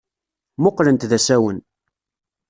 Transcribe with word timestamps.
Mmuqqlent 0.57 1.07
d 1.09 1.11
asawen. 1.17 1.59